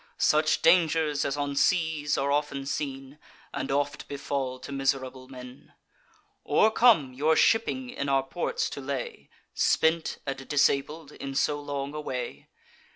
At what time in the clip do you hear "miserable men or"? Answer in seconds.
4.71-6.71